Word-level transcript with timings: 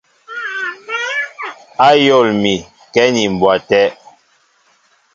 Ayól 1.87 2.27
mi 2.41 2.55
kɛ 2.93 3.03
ni 3.13 3.23
mbwa 3.33 3.53
té. 3.69 3.81